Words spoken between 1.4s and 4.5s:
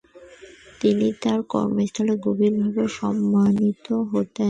কর্মস্থলে গভীরভাবে সম্মানিত হতেন।